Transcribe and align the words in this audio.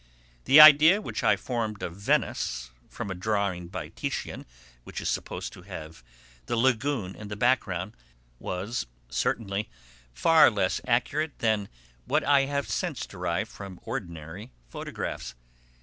The 0.45 0.59
idea 0.59 0.99
which 0.99 1.23
I 1.23 1.35
formed 1.35 1.83
of 1.83 1.95
Venice, 1.95 2.71
from 2.89 3.11
a 3.11 3.13
drawing 3.13 3.67
by 3.67 3.89
Titian 3.89 4.47
which 4.83 4.99
is 4.99 5.09
supposed 5.09 5.53
to 5.53 5.61
have 5.61 6.03
the 6.47 6.55
lagoon 6.55 7.13
in 7.15 7.27
the 7.27 7.35
background, 7.35 7.95
was 8.39 8.87
certainly 9.09 9.69
far 10.11 10.49
less 10.49 10.81
accurate 10.87 11.37
than 11.37 11.69
what 12.05 12.23
I 12.23 12.45
have 12.47 12.67
since 12.67 13.05
derived 13.05 13.51
from 13.51 13.79
ordinary 13.83 14.51
photographs. 14.71 15.35